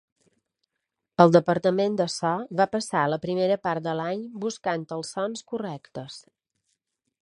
El 1.25 1.33
departament 1.35 1.99
de 2.01 2.07
So 2.15 2.33
va 2.61 2.67
passar 2.77 3.05
la 3.15 3.21
primera 3.29 3.61
part 3.69 3.87
de 3.91 3.95
l'any 4.01 4.27
buscant 4.47 4.91
els 4.99 5.17
sons 5.19 5.49
correctes. 5.55 6.23